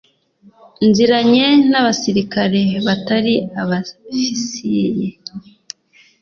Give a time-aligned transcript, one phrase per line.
[0.87, 5.07] nziranye n'abasrikare batari abofisiye